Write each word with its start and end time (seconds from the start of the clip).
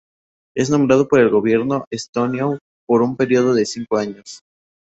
Es 0.57 0.71
nombrado 0.71 1.07
por 1.07 1.19
el 1.19 1.29
Gobierno 1.29 1.85
estonio 1.91 2.57
por 2.87 3.03
un 3.03 3.15
período 3.15 3.53
de 3.53 3.67
cinco 3.67 3.97
años. 3.97 4.41